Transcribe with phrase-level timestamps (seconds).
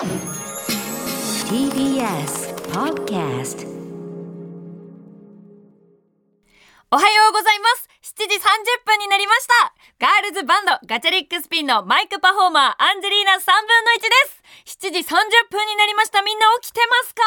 [0.00, 0.16] TBS
[2.72, 3.68] Podcast
[6.90, 7.86] おはようございます。
[8.16, 8.40] 7時30
[8.86, 9.74] 分になりました。
[9.98, 13.52] ガールズバンドガチャリックスピンのマイクパフォーマーアンジェリーナ3分の
[13.98, 14.08] 1で
[14.64, 14.78] す。
[14.80, 15.04] 7時30
[15.50, 16.22] 分になりました。
[16.22, 17.20] みんな起きてますか？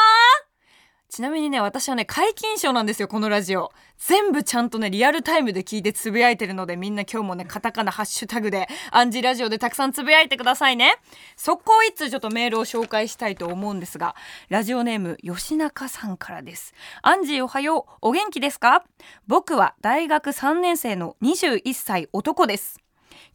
[1.14, 3.70] ちなみにね私はね皆勤賞なんですよこのラジオ。
[3.98, 10.96] 全部ちゃんとねリアルタイムで聞いてつぶやいてるのでみんな今日もねカタカナハッシュタグでアンジラジオでたくさんつぶやいてくださいね。
[11.36, 14.16] 速攻一通ちょっとメールを紹介したいと思うんですが
[14.48, 16.74] ラジオネーム吉中さんからです。
[17.02, 18.82] アンジーおはようお元気ですか？
[19.28, 22.80] 僕は大学3年生の21歳男です。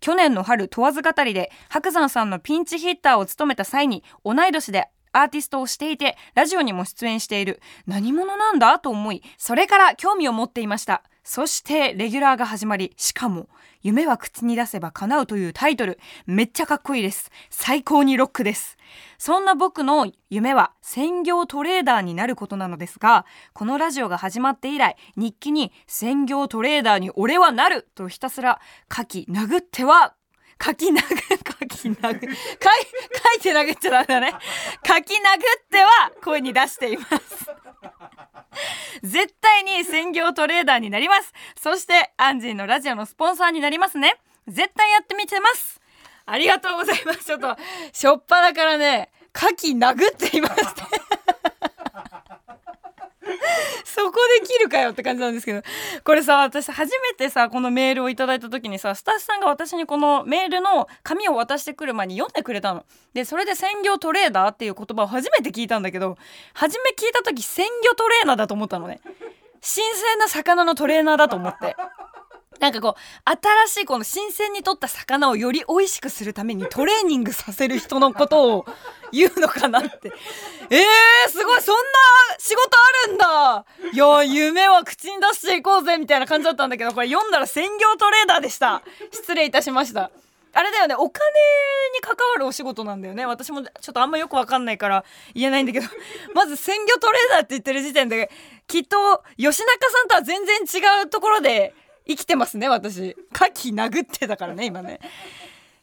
[0.02, 7.62] 去年の春問わず語りで白山さんのピンチヒッターを務めた際に同い年でアーティストをしていてラジオにも出演している。
[7.88, 11.04] 何者なんだと思いそれから興味を持っていました。
[11.23, 13.50] そしてレギュラーが始まりしかも
[13.81, 16.00] 夢は口に出せば叶うというタイトル。
[16.26, 17.30] めっちゃかっこいいです。
[17.50, 18.77] 最高にロックです。
[19.17, 28.59] そんな僕の夢は専業トレーダーになることなのですがこのラジオが始まって以来日記に専業トレーダーに俺はなるとひたすら
[28.95, 30.16] 書き殴っては
[30.62, 31.04] 書き殴書
[31.68, 34.34] き殴書い書いて殴っちゃダメだね。
[34.86, 35.22] 書き殴っ
[35.70, 37.10] ては声に出しています。
[39.02, 41.34] 絶対に専業トレーダーになります。
[41.62, 44.16] そしてアンジーのラジオのスポンサーになりますね。
[44.48, 45.80] 絶対やってみてます。
[46.26, 47.26] ありがとうございます。
[47.26, 47.56] ちょっと
[47.94, 50.82] しょっぱなからね書き殴っていまして。
[53.84, 55.62] そこで切るかよって感じなんですけど
[56.04, 62.86] これさ私初めてさこのメールを頂いた時にさスタッフさんが私にこのメールの紙を渡してくる前に読んでくれたの。
[63.14, 66.18] でそれで専業トレーダーっていう言葉を初めて聞いたんだけど
[66.54, 69.02] 初め聞いた時鮮魚トレーナーだと思ったのね。
[69.62, 71.76] 新鮮な魚のトレーナーだと思って。
[72.60, 73.30] なんかこう
[73.70, 78.66] 新しいこの新鮮に取った魚をより美味しくするためにトレーニングさせる人のことを
[79.12, 80.12] 言うのかなって。
[80.70, 81.82] えー、すごいそんな
[82.38, 83.66] 仕事あるんだ。
[83.94, 88.81] いや夢は口に出していこうぜみたいな感じだったんだけどこれ読んだら専業トレーダーでした。
[89.12, 90.12] 失礼いたしました。
[90.52, 91.25] あれだよねお金
[91.94, 93.25] に関わるお仕事なんだよね。
[93.25, 95.88] 私もちょっとあんまよくわかんないから言えないんだけど。
[96.34, 98.30] まず専業トレーダーって言ってる時点で
[98.68, 101.74] きっと吉中さんとは全然違うところで
[102.08, 103.16] 生きてますね私。
[103.34, 105.00] 牡蠣殴ってたからね今ね。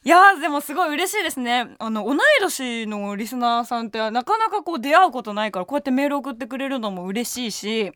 [0.03, 1.75] いやでもすごい嬉しいですね。
[1.79, 7.91] あの同い年のリスナーさんってなかなかこう出会うことないからこうやってメール送ってくれるのも嬉しいしい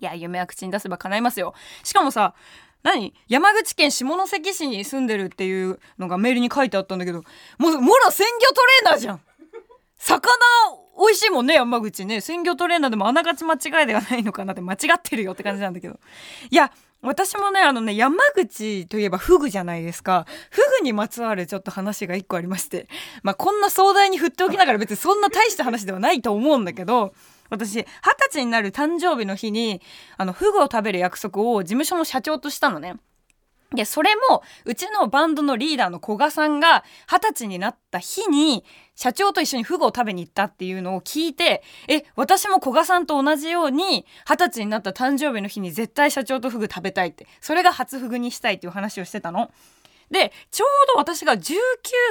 [0.00, 1.54] や夢は口に出せば叶いますよ。
[1.82, 2.34] しかもさ
[2.84, 3.14] 何？
[3.28, 7.24] 山口県下関市に住んでるっていうのがメールに書いてあったんだけど
[7.58, 9.20] もうもろ鮮魚トレーナーじゃん。
[9.96, 10.20] 魚
[10.96, 12.20] 美味しいもんね山口ね。
[12.20, 15.98] 鮮魚トレーナーでもあながち間違いではないのかなって間違ってるよって感じなんだけど。
[16.50, 16.70] いや
[17.04, 22.88] 私もねあのね山口といえばフグじゃないですかフグにまつわるちょっと話が一個ありまして
[23.22, 27.14] まあこんな壮大に振っておきながら別に そんな大した話ではないと思うんだけど
[27.50, 27.88] 私二十
[28.30, 29.82] 歳になる誕生日の日に
[30.16, 32.96] あのフグを食べる約束を事務所の社長としたのね。
[33.74, 38.64] で、それも、うちのバンドのリーダーの古賀さんが、二十歳になった日に、
[38.94, 49.50] 社長と一緒にフグを食べに行ったっていうのを聞いて、え、私も古賀さんと同じように、二十歳になった誕生日の日に絶対社長とフグ食べたいって、それが初フグにしたいっていう話をしてたの。
[50.10, 51.56] で、ちょうど私が19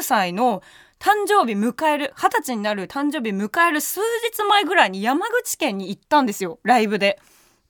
[0.01, 0.61] 歳の
[0.99, 3.99] 誕生日迎える、二十歳になる誕生日迎える数
[4.33, 7.19] 日前ぐらいに山口県に行ったんですよ、ライブで。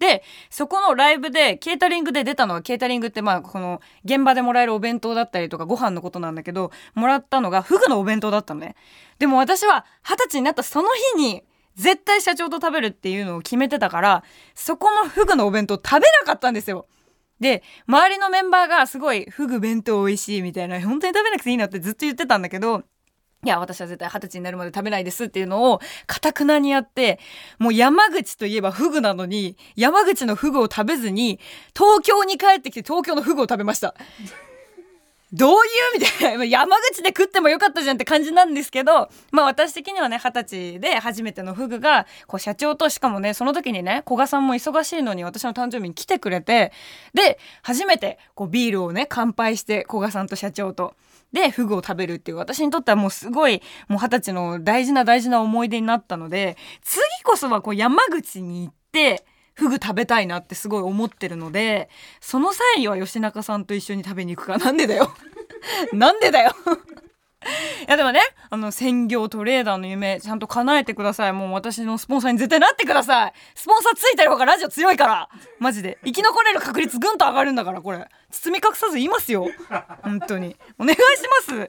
[0.03, 8.75] でそこのライブでケータリングで出たのがケータリングってまあこの現場でもらえるお弁当だったりとかご飯のことなんだけどもらったのがフグのお弁当だったのね。
[9.17, 11.43] でも私は二十歳になったその日に
[11.75, 14.23] 絶対社長と食べるっていうのを決めてたから
[14.55, 16.85] そこのフグのお弁当食べなかったんですよ。
[17.39, 22.83] で周りのメンバーがすごいフグ弁当美味しいみたいな本当に食べなくていいなってずっと言ってたんだけど
[23.45, 27.19] いや、私は絶対二十歳になるまで食べないですっていうのを、かたくなにやって、
[27.59, 31.39] もう山口といえばフグなのに、山口のフグを食べずに、
[31.75, 33.95] 東京に帰ってきて東京のフグを食べました。
[35.33, 46.71] どういうみたいな、山口で食ってもよかったじゃんって感じなんですけど、まあ私的にはね、二十歳で初めてのフグが、こう社長としかもね、その時にね、古賀さんも忙しいのに私の誕生日に来てくれて、
[47.15, 50.93] で、初めてこうビールをね、乾杯して、古賀さんと社長と。
[51.33, 59.25] で、フグを食べるっていう、私にとってはもうすごい、もう二十歳の大事な大事な思い出になったので、次こそはこう山口に行って、
[59.55, 61.89] フグ食べたいなってすごい思ってるので、
[62.21, 64.57] その際には吉中さんと一緒に食べに行くか。
[64.57, 65.13] なんでだよ。
[65.93, 66.53] なんでだよ。
[67.87, 71.33] いやでもねあの専業トレーダーの夢ちゃんと叶えてください。
[71.33, 73.33] もう私のスポンサーに絶対なってください。
[73.55, 75.29] スポンサーついてる方がラジオ強いから。
[75.59, 75.97] マジで。
[76.03, 78.07] 生き残れる確率ぐんと上がるんだからこれ。
[78.31, 79.47] 包み隠さず言いますよ。
[80.03, 80.55] 本当に。
[80.79, 81.01] お願いし
[81.47, 81.67] ます。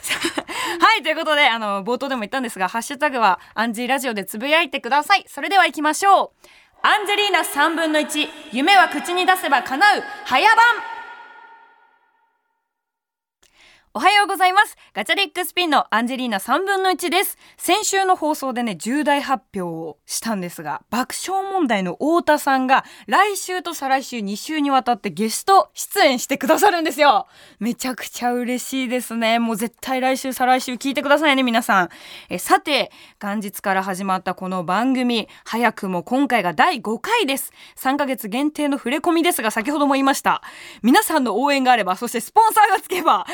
[0.80, 5.24] はいということであの冒頭でも言ったんですがハッシュタグはアンジーラジオでつぶやいてください。
[5.28, 6.48] それでは行きましょう。
[6.82, 10.04] アンジェリーナ3分の1夢は口に出せば叶う。
[10.24, 10.99] 早番。
[13.92, 14.76] おはようございます。
[14.94, 17.36] ガチャリックスピンのアンジェリーナ3分の1です。
[17.56, 27.26] 先週の放送でね、重大発表をしたんですが、爆笑問題の太田さんが来週と再来週2週にわたってゲスト出演してくださるんですよ。
[27.58, 29.40] めちゃくちゃ嬉しいですね。
[29.40, 31.88] もう絶対来週再来週聞いてくださいね、皆さん。
[32.28, 37.52] えさて、元日から始まったこの番組、早くも今回が第5回です。
[37.76, 40.42] 3ヶ月限定の触れ込みですが、先ほども言いました。
[40.84, 43.26] 皆さんの応援があれば、そしてスポンサーがつけば、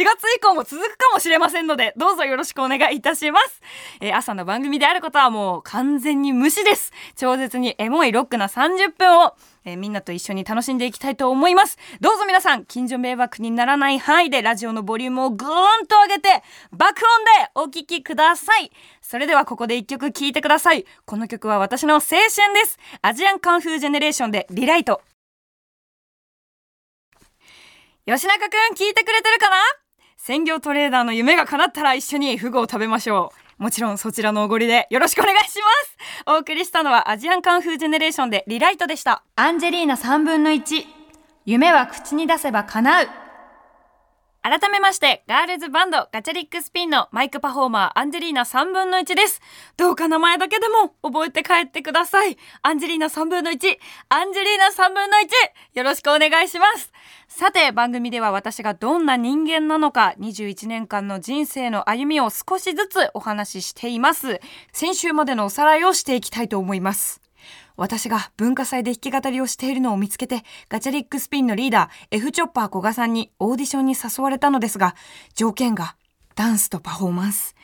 [0.00, 3.60] 4月以降も続くかもしれませんので、どうぞよろしくお願いいたします。
[4.00, 6.90] えー朝の番組であることはもう完全に無視です。
[7.16, 9.34] 超絶にエモいロックな30分を、
[9.66, 11.76] えーみんなと一緒に楽しんでいきたいと思います。
[12.00, 15.48] どうぞ皆さん、近所迷惑にならない範囲でラジオのボリュームをぐー
[15.82, 16.42] んと上げて、
[16.72, 18.72] 爆音でお聴きください。
[19.02, 20.86] それではここで一曲聴いてください。
[21.04, 22.22] この曲は私の青春
[22.54, 22.78] です。
[23.02, 25.02] アジアンカンフージェネレーションでリライト。
[28.06, 29.56] 吉中くん聞いてくれてるかな？
[30.22, 33.62] 専業トレーダーの夢が叶ったら一緒にフグを食べましょう。
[33.62, 35.96] もちろんそちらのおごりでよろしくお願いします。
[36.26, 39.22] お送りしたのはアジアンカンフージェネレーションでリライトでした。
[39.36, 40.84] アンジェリーナ3分の1。
[41.46, 43.08] 夢は口に出せば叶う。
[44.42, 49.42] 改めまして、ガールズバンドガチャリックスピンのマイクパフォーマーアンジェリーナ3分の1です。
[49.76, 52.38] どうか名前だけでも覚えて帰ってください。
[52.62, 53.76] アンジェリーナ3分の1、
[54.08, 56.90] アンジェリーナ3分の1、よろしくお願いします。
[57.28, 64.40] さて、番組では私がどんな人間なのか、21年間の人生の歩みを少しずつお話ししています。
[64.72, 67.19] 先週までのおさらいをしていきたいと思います。
[67.80, 74.94] 私が文化祭で弾き語りをしているのを見つけて、ガチャリックスピンのリーダー、F チョッパー古賀さんにオーディションに誘われたのですが、
[75.34, 75.96] 条件が、
[76.36, 77.54] ダンスとパフォーマンス。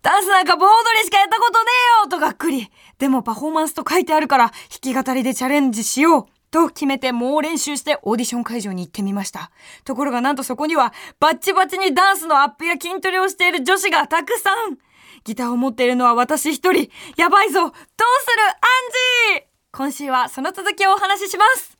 [0.00, 1.70] ダンスなんか盆踊りしかやったことね
[2.00, 2.70] えよとがっくり。
[2.98, 6.26] でもパフォーマンスと書いてあるから、弾き語りでチャレンジしよう。
[6.50, 9.50] と決めて猛練習してオーディション会場に行ってみました。
[9.84, 14.78] ところがなんとそこにはバッチバチにダンスのアップや筋トレをしている女子がたくさん
[15.24, 16.90] ギターを持っているのは私一人。
[17.18, 17.82] やばいぞどうする？
[18.46, 18.56] ア
[19.34, 21.78] ンジー今週はその続きをお話しします。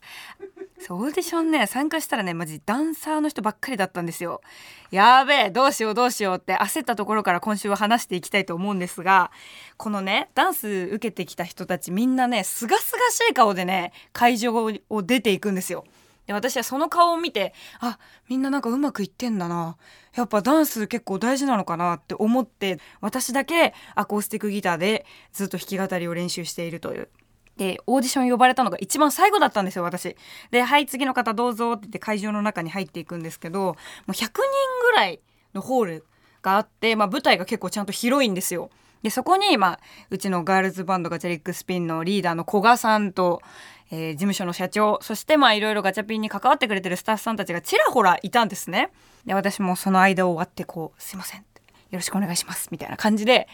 [0.78, 1.66] そうオーディションね。
[1.66, 4.42] 参加したらねマジダンサーの人ばっかりだったんですよ。
[4.90, 9.32] やべえどうしようどうしようって焦ったところから今週は話していきたいと思うんですが
[9.78, 14.54] このねダンス受けてきた人たちみんなねすがすがしい顔でね会場
[14.90, 15.84] を出ていくんですよ。
[16.26, 17.98] で私はその顔を見てあ
[18.28, 19.78] みんななんかうまくいってんだな。
[20.14, 27.08] やっぱダンス結構大事なのかなって思って私だけアコースティックギターでずっと弾き語りを練習しているという。
[27.58, 30.16] で、オーディション呼ばれたのが一番最後だったんですよ、私。
[30.50, 33.74] で、はい、次の方どうぞって言って会場の中に入っていくんですけど、も
[34.08, 34.30] う100人
[34.92, 35.20] ぐらい
[35.54, 36.06] のホール
[36.40, 38.70] があって、まあ舞台が結構ちゃんと広いんですよ。
[39.02, 43.42] で、そこに、まあ、うちのガールズバンドガチャリックスピンのリーダーの古賀さんと、
[43.90, 48.90] えー事務所の社長、そしてまあいろいろガチャピンに関わってくれてるスタッフさんたちがちらほらいたんですね。
[49.26, 51.40] で、私もその間を割ってこう、すいません。
[51.40, 51.44] よ
[51.92, 52.68] ろしくお願いします。
[52.70, 53.48] みたいな感じで、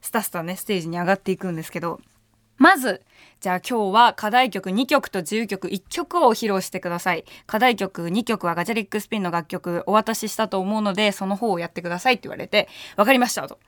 [0.00, 2.00] スタスタね、ステージに上がっていくんですけど、
[2.56, 3.02] まず、
[3.40, 7.24] じゃあ今日は課題曲2曲と自由曲1曲を披露してください。
[7.46, 13.58] 課題曲2曲はガチャリックスピンの楽曲お渡ししたと思うので、その方をやってくださいって言われて、わかりましたと。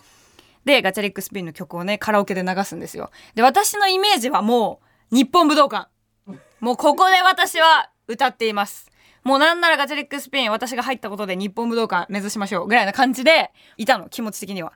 [0.65, 3.11] で、ガチャリックスピンの曲をね、カラオケで流すんですよ。
[3.35, 4.81] で、私のイメージはも
[5.13, 5.89] う、日本武道館。
[6.61, 8.91] もうここで私は歌っています。
[9.25, 14.73] もうなんならガチャリックスピン私が入ったことで日本武道館目指しましょうぐらいな感じでいたの、気持ち的には。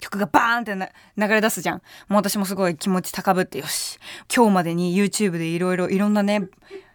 [0.00, 0.74] 曲がバーンって
[1.16, 1.76] 流れ出すじゃん。
[1.76, 3.98] もう私もすごい気持ち高ぶってよし。
[4.34, 6.48] 今日までに YouTube でいろいろいろんなね、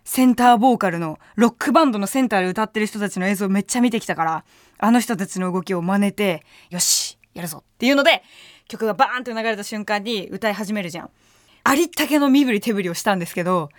[0.04, 4.46] センターボーカルのロックバンドのセンターで歌ってる人たちの映像めっちゃ見てきたから、
[4.78, 8.24] あの人たちの動きを真似て、よし、やるぞっていうので、
[8.68, 11.10] 曲がバーンって流れた瞬間に歌い始めるじゃん。
[11.64, 13.70] ありったけの身振り手振りをしたんですけど、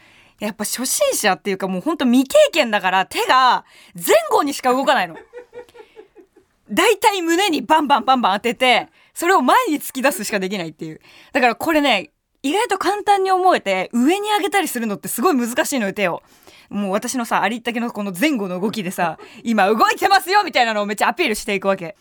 [0.41, 3.65] やっぱ初心者っていうかもうほんと未経験だから手が
[3.95, 5.17] 前後にしか動かないの。
[6.71, 11.01] 大体胸にバンバンバンバン当てて、それを前に突き出すしかできないっていう。
[11.33, 12.11] だからこれね、
[12.43, 16.23] 意外と簡単に思えて、上に上げたりするのってすごい難しいのよ、手を。
[16.69, 21.97] もう私のさ、ありったけのこの前後の動きでさ、今動いてますよみたいなのをめっちゃアピールしていくわけ。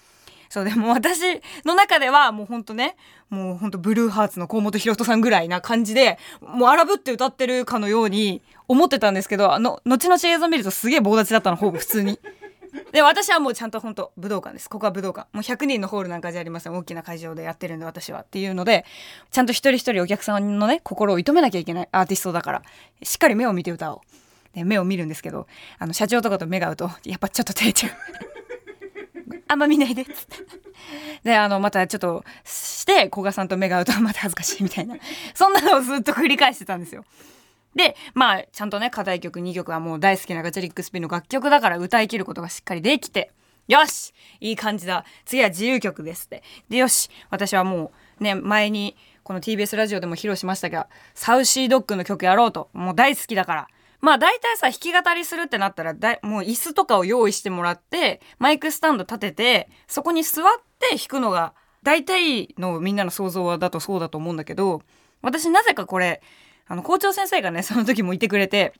[0.49, 1.21] そうでも私
[1.63, 2.97] の中ではもうほんとね、
[3.29, 12.19] もうほんとブルーハーツの河本ひろとさんぐらいな感じで、もう荒ぶって歌ってるかのように思ってたんですけど、あの、後々映像見るとすげえ棒立ちだったの、ほぼ普通に。
[12.91, 14.69] で私はもうちゃんと本当武道館です。
[14.69, 15.27] ここは武道館。
[15.33, 16.75] もう100人のホールなんかじゃありません。
[16.75, 18.85] 大きな会場でやってるんで私はっていうので
[19.31, 21.89] ちゃんと一人一人お客さんのね心を射止めなきゃいけない。
[21.91, 22.63] アーティストだから。
[23.03, 23.99] しっかり目を見て歌おう。
[24.53, 25.47] で目を見るんですけど
[25.79, 27.91] あの社長とかと目が合うとやっぱちょっと照れちゃう。
[29.47, 30.37] あんま見ないでっつって。
[31.23, 34.95] であのまたちょっとして古賀さんと目が合うとまた恥ずかしいみたいな。
[35.33, 37.05] そんなのをずっと繰り返してたんですよ。
[37.75, 43.31] でまあちゃんとね課題曲2曲はもう大好きなガチャリックスピンの楽曲だから歌い切ることがしっかりできて
[43.67, 45.05] よしいい感じだ。
[45.25, 46.43] 次は自由曲ですって。
[46.69, 53.67] でよし私はもうね前にこの TBS ラジオでも披露しましたがサウシードッグの曲やろうともう大好きだから。
[54.01, 60.43] まあ大体さ弾き語りするってなったらだもう椅子とかを用意してもらってマイクスタンド立ててそこに座っ
[60.77, 64.83] て弾くのが大体のみんなの想像だとそうだと思うんだけど
[65.23, 66.21] 私なぜかこれ
[66.67, 68.73] あの校長先生がねその時もいてくれて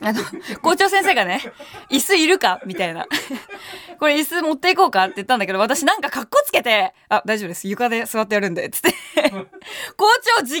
[0.00, 0.20] あの
[0.60, 1.40] 校長先生がね
[1.90, 3.06] 「椅子いるか?」みたいな
[3.98, 7.68] 「これ椅子持っていこうか?」って言ったんだけど私なんかかっこつけて「あ大丈夫です。
[7.68, 8.92] 床で座ってやるんで」つって。
[9.96, 10.60] 校長直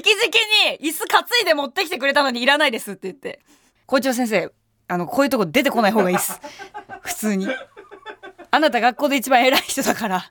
[0.80, 3.40] に椅子担いで持ってきてくれたのにいらないですって言って。
[3.86, 4.50] 校長先生
[4.88, 6.40] あのこういうとこ出てこない方がいいっす。
[7.02, 7.48] 普通に。
[8.50, 10.30] あなた学校で一番偉い人だから。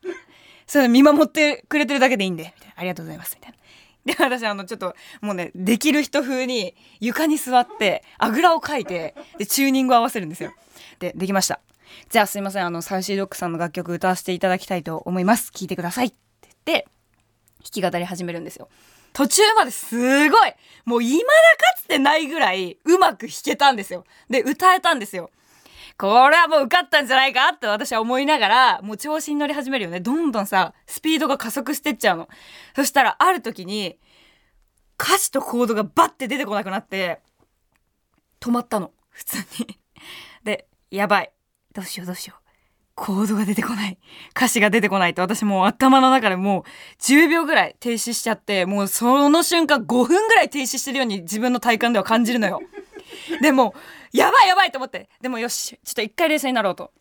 [0.67, 2.53] それ見守ってくれてるだけでいいんで。
[2.55, 2.73] みたいな。
[2.77, 3.35] ありがとうございます。
[3.35, 3.57] みたいな
[4.05, 10.53] で私あのちょっともうねできる人風に床に座ってあぐらをかいてでチューニングを合わせるんですよ。
[10.99, 11.59] でできました。
[12.09, 12.65] じゃあすいません。
[12.65, 15.51] あのサウシードッグさんの楽曲歌わせていただきたいと思います。
[15.53, 16.07] 聞いてください。
[16.07, 16.17] って
[16.65, 16.87] 言って
[17.63, 18.69] 弾き語り始めるんですよ。
[19.13, 20.53] 途中まですごい
[20.85, 21.33] もう未だか
[21.77, 24.05] つてないぐらいうまく弾けたんですよ。
[24.29, 25.29] で歌えたんですよ。
[26.01, 29.99] これはもう受かったんじゃないかって私は思いながら、もう調子に乗り始めるよね。
[29.99, 32.29] どんどんさ、スピードが加速してっちゃうの。
[32.75, 33.99] そしたら、ある時に、
[34.99, 37.21] 歌詞とコードがバッて出てこなくなって、
[38.39, 38.93] 止まったの。
[39.11, 39.77] 普通に。
[40.43, 41.31] で、やばい。
[41.71, 42.41] どうしようどうしよう。
[42.95, 43.99] コードが出てこない。
[44.35, 46.63] 歌詞が出てこないって私もう頭の中でもう
[46.99, 52.59] 10秒ぐらい停止しちゃって、もうその瞬間5分ぐらい停止してるように自分の体感では感じるのよ。
[53.41, 53.75] でも、
[54.13, 55.09] やばいやばいと思って。
[55.21, 56.91] でもよし、ちょっと一回冷静になろうと。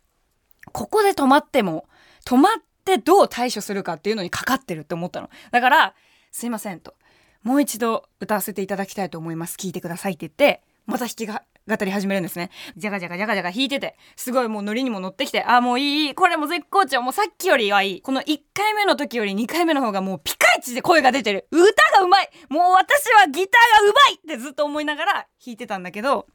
[0.73, 1.87] ここで止まっても、
[2.25, 2.53] 止まっ
[2.85, 5.31] てどう対処するかっていうのにかかってるって思ったの。
[5.51, 5.95] だから、
[6.31, 6.95] すいませんと。
[7.43, 9.57] もう一度歌わせていただきたいと思います。
[9.57, 12.51] 聞いてくださいって言って、また弾きが語り始めるんですね。
[12.77, 18.03] じゃがじゃがじゃがじゃが弾いてて、すごいもうノリにも乗ってきて、あ、もういいいい、これも絶好調、もうさっきよりはいい。
[18.03, 21.47] この1回目の時より2回目の方がもうピカイチで声が出てる。
[21.51, 21.63] 歌
[21.99, 25.13] がうまいもう私はギターがうまいってずっと思いながら
[25.45, 26.27] 弾いてたんだけど、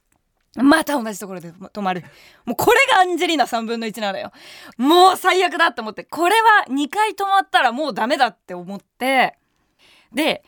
[0.55, 2.03] また同じところで止まる。
[2.45, 4.31] もうこれがアンジェリーナ3分の1なのよ。
[4.77, 9.37] もう最悪だって思って、これは2回止まったらもうダメだって思って、
[10.13, 10.43] で、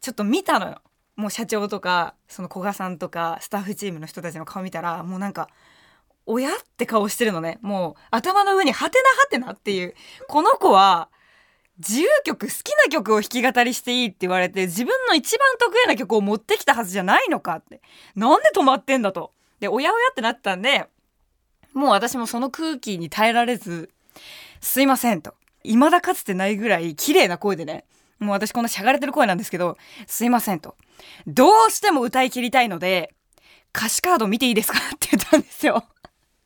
[0.00, 0.80] ちょっと見たのよ。
[1.14, 5.48] もう社長とか、その古賀さんとか、スタッフチームの人たちの顔見たら、もうなんか、
[6.24, 7.58] 親って顔してるのね。
[7.60, 9.94] もう頭の上にハテナハテナっていう。
[10.28, 11.10] この子は、
[11.86, 17.80] 自由曲、好きな曲を弾き語りしていいって言われて、自分の一番得意な曲を持ってきたはずじゃないのかって。
[18.14, 19.32] なんで止まってんだと。
[19.58, 20.86] で、おやおやってなったんで、
[21.72, 23.90] もう私もその空気に耐えられず、
[24.60, 25.34] すいませんと。
[25.64, 27.84] 未だかつてないぐらい綺麗な声でね、
[28.18, 30.76] もう私こんなしゃがれてる声なんですけど、すいませんと。
[31.26, 33.14] どうしても歌い切りたいので、
[33.74, 34.78] 歌詞カード見ていいですか？
[34.78, 35.84] って言ったんですよ。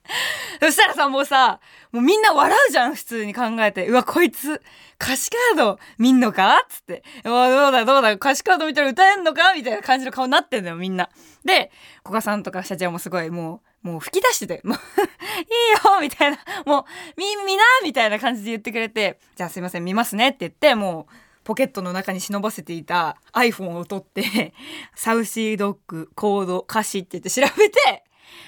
[0.60, 1.60] そしたらさ、もうさ、
[1.92, 3.86] もうみんな笑うじゃん、普通に考えて。
[3.88, 4.62] うわ、こいつ、
[5.00, 6.64] 歌詞カード見んのか？
[6.68, 7.02] つって。
[7.24, 9.54] うわ、どうだどうだ、歌詞カード見たら歌えんのか？
[9.54, 11.10] みたいな感じの顔になってんだよ、みんな。
[11.44, 11.70] で、
[12.02, 16.84] 古賀さんとか社長もすごい、もう、もう吹き出してて、もう いいよみたいな、もう、
[17.16, 17.62] み、みな？
[17.82, 24.52] みたいな感じで言ってくれて、じゃあすいません、見ますねって言って、もう、ポケットの中に忍ばせていた iPhone を取って、
[24.96, 28.04] サウシードッグ、コード、歌詞って言って調べて、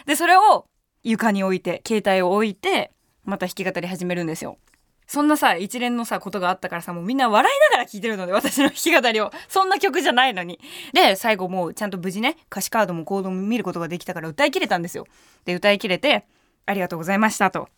[0.07, 0.67] で、それを
[1.03, 2.93] 床に置いて、携帯を置いて、
[3.25, 4.59] また弾き語り始めるんですよ。
[5.07, 9.31] そんなさ、一連のさ、ことがあったからさ、もうみんな笑いながら聴いてるので、私の弾き語りを。
[9.49, 10.61] そんな曲じゃないのに。
[10.93, 15.07] で、最後もうちゃんと無事ね、歌詞カードもコードも見ることができたから歌い切れたんですよ。
[15.47, 16.27] で、歌い切れて、
[16.67, 17.71] ありがとうございましたと。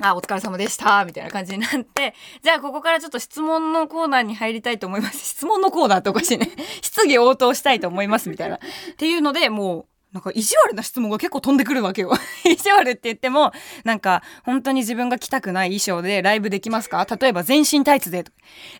[0.00, 1.04] あ、お疲れ様でした。
[1.04, 5.18] みたいな感じになって、じゃあここからちょっと質問のコーナーに入りたいと思います。
[5.18, 6.50] 質問のコーナーっておかしいね。
[6.82, 8.28] 質疑応答したいと思います。
[8.28, 8.56] みたいな。
[8.56, 8.60] っ
[8.96, 12.10] ていうので、もう、なんか意地悪な質問が結構飛んでくるわけよ。
[12.48, 13.52] 意地悪って言っても、
[13.84, 17.06] なんか本当に自分が着たくない衣装でライブできますか？
[17.20, 18.24] 例えば全身タイツで。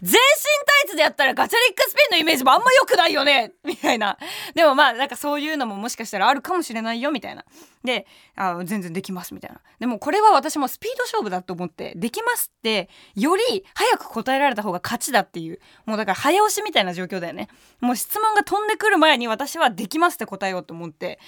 [0.00, 4.16] 全身タイツでやったらガチャリックスピンのイメージもあんま良くないよね みたいな。
[4.54, 7.44] でもまあなんかそういうのももしかしたらあるかもしれないよみたいな。
[7.84, 9.60] で、あ全然できますみたいな。
[9.78, 15.60] でもこれは私もスピード勝負だと思って、できますってより早く答えられた方が勝ちだっていう。
[15.84, 17.48] もうだから早押しみたいな状況だよね。
[17.80, 21.18] もう質問が飛んでくる前に私はできますって答えようと思って。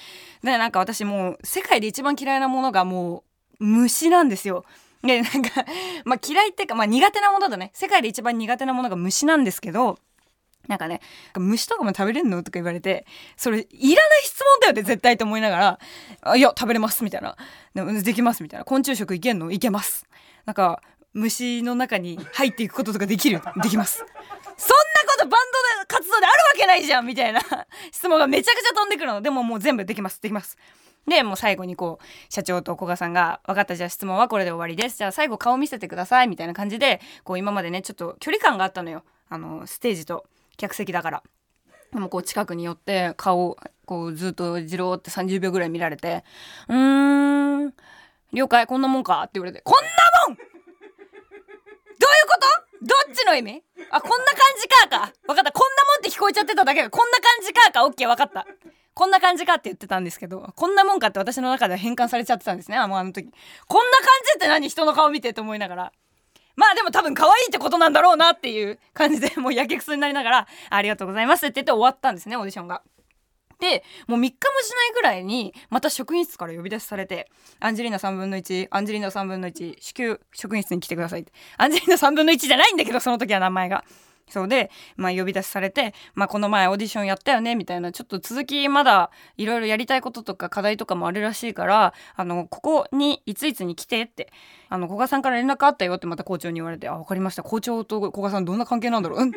[0.43, 3.25] で、なんか私もう世界で一番嫌いなものがも
[3.61, 4.65] う虫なんですよ。
[5.03, 5.65] でなんか、
[6.05, 9.97] まあ、嫌いっていうか、まあ、苦手なものだね世界で一番苦手なものが虫なんですけど
[10.67, 11.01] なんかね
[11.37, 12.43] 虫とかも食べれんの？
[12.43, 15.79] とか言われてそれいらない質問だよね絶対と思いながら
[16.23, 17.37] 「あいや食べれます」みたいな。
[17.75, 20.05] で「できます」みたいな「昆虫食いけんのいけます」
[20.47, 23.41] なんか虫の中に入っていくこととかできる。
[23.63, 23.99] できます。
[23.99, 25.58] そんなことバンド
[26.21, 27.41] で活動であるわけないじゃんみたいな。
[27.93, 29.21] 質問がめちゃくちゃ飛んでくるの。
[29.23, 30.21] でももう全部できます。
[30.21, 30.57] できます。
[31.07, 33.75] でもう最後にこう社長と古賀さんが「分かった。
[33.77, 34.99] じゃあ質問はこれで終わりです。
[34.99, 39.05] じゃあ最後顔見せてください」みたいな感じでこう今までねちょっと距離感があったのよ。
[39.31, 41.23] あのステージと客席だから。
[41.93, 43.57] でもこう近くに寄って顔
[43.87, 46.23] こうずっとじろーって30秒ぐらい見られて
[46.69, 47.75] 「うーん
[48.35, 48.67] 了解。
[48.67, 49.91] こんなもんか?」って言われて「こんな
[50.29, 50.37] もん！
[50.37, 52.47] どういうこと？
[52.83, 53.63] どっちの意味？
[53.91, 55.13] あこんな感じかか。
[55.27, 55.51] 分かった。
[55.51, 58.45] こんなもん聞こえちゃってただけでこんな感じかかオッケー分かった
[58.93, 63.31] こんな感じかって言ってたんですけどこんなもんかって私の中では変換されちゃってたんですねあの時
[63.69, 65.93] こんな感じって何人の顔見てって思いながら
[66.57, 72.83] まあでも多分可愛いってことなんだろうなっていう感じで もうやけくそになりながらありがとうございますって言って終わったんですねオーディションが。
[73.61, 83.85] でもう3日もしないぐらいにまた職員室から呼び出しされて「アンジェリーナ3分の1アンジェリーナ3分の1至急職員室に来てください」ってアンジェリーナ3分の1じゃないんだけどその時は名前が。
[84.29, 94.33] そうで、まあ、呼び出しされて、まあ、この前オーディションやったよねみたいなちょっと続きまだいろいろやりたいこととか課題とかもあるらしいからあのここにいついつに来てって
[94.69, 97.43] あの古賀さんから連絡あったよってまた校長に言われて「あ分かりました。
[97.43, 99.31] 校長と古賀さんどんな関係なんだろう?」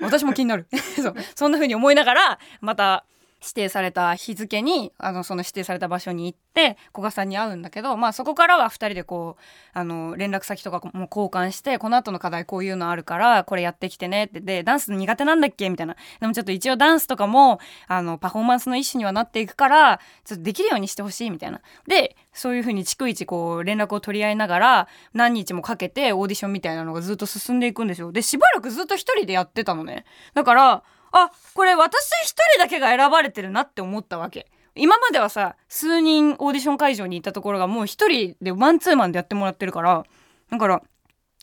[0.00, 0.66] 私も気になる。
[1.00, 1.14] そう。
[1.36, 3.04] そんな風に思いながらまた
[3.44, 9.42] 指定された日付にあのその指定された場所に行って古賀さんに会うんだけど、まあ、そこからは2人でこう
[9.78, 15.68] あの連絡先とかも交換してこの後の課題こういうのあるからこれやってきてねってでダンス苦手なんだっけ？
[15.68, 15.96] みたいな。
[16.20, 21.60] でもちょっと一応ダンスとかもあのパフォーマンスの一種にはなっていくからちょっとできるようにしてほしいみたいな。
[21.86, 28.10] でそういう風に逐一こう連絡を取り合いながら何日もかけてオーディションみたいなのがずっと進んでいくんですよ。
[28.10, 30.04] でしばらくずっと一人でやってたのね。
[30.34, 30.82] だから
[31.16, 40.04] あこれ私一人だけが選ばれてるなって思ったわけ今まではさ数人オーディション会場に行ったところがもう一人でマンツーマンでやってもらってるから
[40.50, 40.82] だから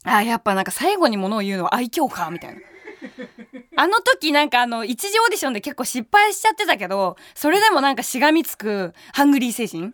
[0.04, 2.62] あやっぱなんか最後にものを言うのは愛嬌かみたいな。
[3.78, 9.94] あの時なんかあの一次オーディションで結構失敗しちゃってたけどそれでもなんかしがみつくハングリー精神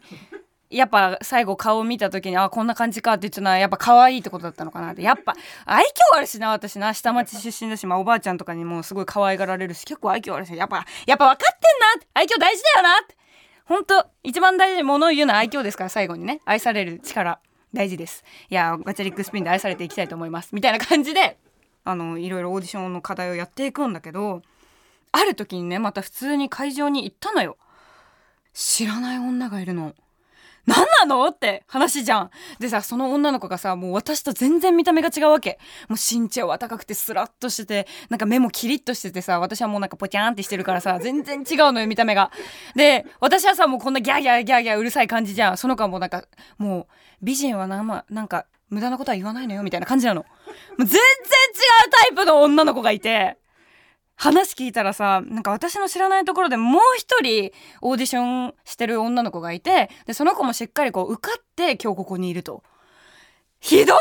[0.69, 5.01] やっぱ最後顔を見た時にあこんな感じかって言ってたのはやっぱ可愛いってことだったのかなって。
[5.01, 11.67] やっぱ愛嬌あるしな私な下町出身だし、まあ、おばあちゃんとかにもすごい可愛がられるし結構愛嬌あるしやっぱやっぱ分かって
[11.99, 13.15] んな愛嬌大事だよなって。
[13.65, 16.41] 本当一番大事なものを言うのは愛嬌ですから最後にね。
[16.45, 17.39] 愛される力
[17.73, 18.23] 大事です。
[18.49, 20.53] いやガチャリックスピンで愛されていきたいと思います。
[20.53, 21.37] みたいな感じで
[21.85, 24.41] あのいろいろオーディションの課題をやっていくんだけど
[25.11, 27.57] ある時にねまた普通に会場に行ったのよ。
[28.53, 29.93] 知らない女がいるの。
[30.67, 31.25] 何なの？
[31.27, 32.29] って話じゃん。
[32.59, 35.59] でさ、その女の子がさ、もう私と全然見た目が違うわけ。
[35.87, 42.31] もう身長は高くてスラッとしてて、なんか目もキリッとしててさ、私はもうなんかポキャーンってしてるからさ、全然違うのよ、見た目が。
[42.75, 45.57] で、私はさ、もうこんなギャーギャーギャーギャーうるさい感じじゃん。
[45.57, 46.25] その子はもうなんか、
[46.57, 46.87] もう、
[47.21, 50.21] 美人はな、ま、なんか、無駄なことは言わないのよ、みたいな感じなの。
[50.21, 50.27] も
[50.79, 50.99] う全然違
[51.87, 53.37] うタイプの女の子がいて。
[54.17, 57.51] 話聞いたらさなんか私の知らないところでもう一人
[57.81, 62.63] オーディションしてる女の子がいてでその子もしっかりこう受かって今日ここにいると。
[63.59, 63.95] ひどくな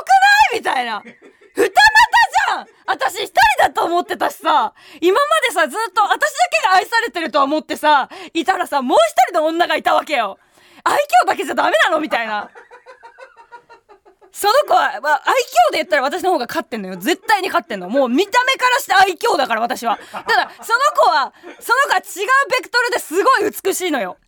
[0.54, 0.58] い？
[0.58, 1.02] みたいな。
[1.02, 2.66] 二股じゃん！
[2.86, 4.74] 私一人だと思ってたしさ。
[5.00, 6.18] 今までさずっと私だ
[6.62, 8.98] けが愛されてると思ってさいたらさもう
[9.28, 10.38] 一人の女がいたわけよ。
[10.84, 12.00] 愛嬌だけじゃダメなの？
[12.00, 12.50] みたいな。
[14.36, 15.32] その子は、まあ、愛
[15.70, 16.96] 嬌で言ったら私の方が勝ってんのよ。
[16.96, 17.88] 絶対に勝ってんの。
[17.88, 19.98] もう見た目からして愛嬌だから私は。
[20.12, 24.18] ただ、その子は、その子は違うベクトルですごい美しいのよ。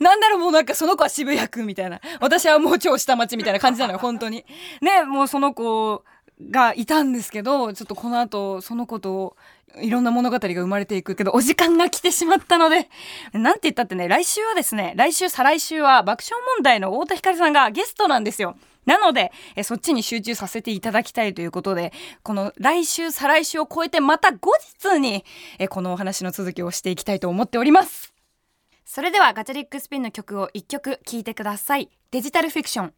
[0.00, 2.00] なんだろうもうなんかその子は渋谷区みたいな。
[2.20, 4.44] 私はもう超下町みたいな感じなのよ、本当に。
[4.80, 6.02] ね、もうその子
[6.50, 9.36] がいたんですけど、ちょっとこの後、その子と、
[9.80, 12.88] いろんな物語が生まれていくけど、お時間が来てしまったので、
[13.32, 18.56] なんて言ったってね、来週はですね、来週、再来週は爆笑問題の太田光さんがゲストなんですよ。
[18.86, 25.24] なのでえそっちに集中させていただきたいということでこの来週再来週を超えてまた後日に
[25.58, 28.14] えこのお話の続きをしていきたいと思っております。
[28.84, 31.90] それではガチャリックスピンの曲を1曲聴いてください。
[32.12, 32.94] デジタルフィクション。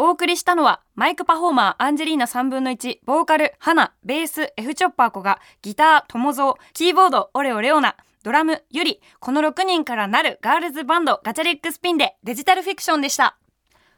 [0.00, 13.38] お送りしたのはマイクパフォーマーアンジェリーナ3分の1ボーカルハナベース F チョッパー子がギター友蔵キーボードオレオレオナドラムユリこの6人からなるガールズバンドガチャリックスピンでデジタルフィクションでした。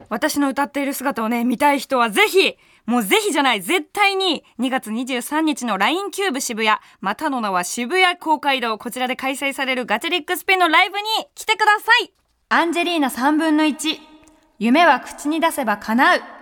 [0.08, 12.12] 私の歌っている姿をね、見たい人はぜひ、もうぜひじゃない、絶対に2月23日の LINE キューブ渋谷、またの名は渋谷公会堂、こちらで開催されるガチャリックスピンのライブに来てください。
[12.48, 13.98] アンジェリーナ3分の1
[14.58, 16.40] 夢は口に出せば叶う。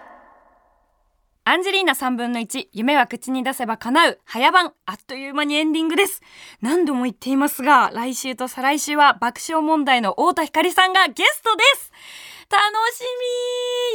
[1.44, 6.20] アンジェリーナ3分の1、夢は口に出せば叶う、早番、あっという間にエンディングです。
[6.60, 11.90] 何度も言っていますが、来週と再来週は爆笑問題の太田光さんがゲストです。
[11.90, 12.62] 楽楽
[12.94, 13.06] しみ。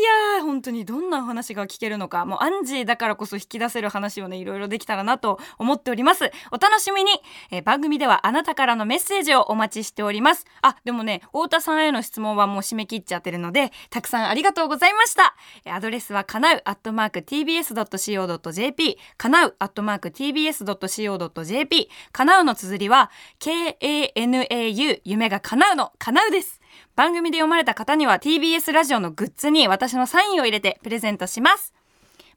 [0.02, 2.26] いや本当にどんな話が聞けるのか。
[2.26, 6.30] もうアンジーだからこそ引き出せる話をねいろいろできたらなと思っております。
[6.52, 7.12] お楽しみに、
[7.52, 10.46] え番組ではあなたからのメッセージをお待ちしております。
[10.62, 15.36] あでもね太田さんへの質問はもう締め切っちゃってるのでたくさんありがとうございました。
[15.74, 26.63] アドレスはかなうアットマーク tbs.co.jp かなうアットマーク tbs.co.jp かなうの綴りは KANAU 夢が叶うのかなうです。
[26.96, 31.74] 番組で読まれた方には TBS ラジオのグッズに私のサインを入れてプレゼントします。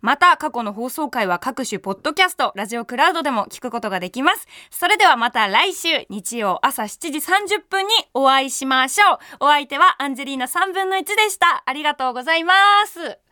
[0.01, 4.47] また過去の放送回は各種ポッドキャストラジオクラウドでも聞くことができます。
[4.71, 9.19] それではまた来週日曜朝7時30分にお会いしましょう。
[9.47, 11.63] お相手はアンジェリーナ3分の1でした。
[11.67, 12.55] ありがとうございま
[12.87, 13.26] す。